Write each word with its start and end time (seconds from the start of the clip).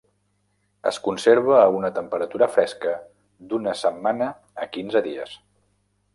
Es 0.91 0.97
conserva 1.07 1.57
a 1.65 1.67
una 1.81 1.91
temperatura 1.97 2.47
fresca 2.57 2.95
d'una 3.53 3.77
setmana 3.83 4.31
a 4.65 4.69
quinze 4.79 5.05
dies. 5.11 5.39